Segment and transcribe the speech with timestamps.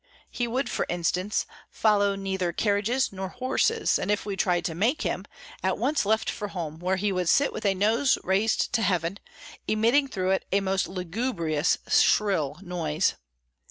[0.31, 5.03] He would, for instance, follow neither carriages nor horses, and if we tried to make
[5.03, 5.25] him,
[5.61, 9.19] at once left for home, where he would sit with nose raised to Heaven,
[9.67, 13.13] emitting through it a most lugubrious, shrill noise.